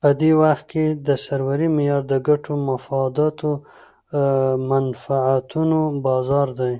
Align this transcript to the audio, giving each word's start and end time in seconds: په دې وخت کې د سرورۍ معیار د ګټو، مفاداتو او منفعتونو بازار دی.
په 0.00 0.08
دې 0.20 0.30
وخت 0.42 0.64
کې 0.72 0.84
د 1.06 1.08
سرورۍ 1.24 1.68
معیار 1.76 2.02
د 2.12 2.14
ګټو، 2.28 2.52
مفاداتو 2.68 3.50
او 3.58 3.60
منفعتونو 4.70 5.78
بازار 6.06 6.48
دی. 6.60 6.74